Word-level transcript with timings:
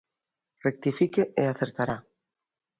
Rectifique 0.65 1.23
e 1.41 1.43
acertará. 1.47 1.97